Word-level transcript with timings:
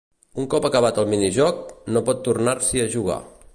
Un 0.43 0.45
cop 0.53 0.65
acabat 0.69 1.01
el 1.01 1.11
minijoc, 1.11 1.61
no 1.97 2.03
pot 2.09 2.25
tornar-s'hi 2.31 2.85
a 2.87 2.91
jugar. 2.99 3.23